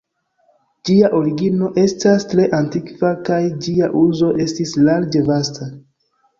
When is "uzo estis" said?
4.07-4.77